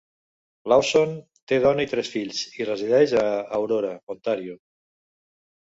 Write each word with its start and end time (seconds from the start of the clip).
Lawson 0.71 1.13
té 1.51 1.59
dona 1.67 1.85
i 1.89 1.89
tres 1.93 2.11
fills, 2.15 2.41
i 2.63 2.69
resideix 2.71 3.17
a 3.27 3.27
Aurora, 3.61 3.95
Ontàrio. 4.17 4.63